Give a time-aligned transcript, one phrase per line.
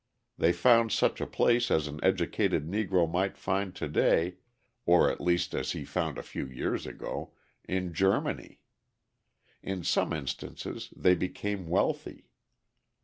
[0.35, 4.37] They found such a place as an educated Negro might find to day
[4.83, 7.33] (or at least as he found a few years ago)
[7.65, 8.61] in Germany.
[9.61, 12.31] In some instances they became wealthy.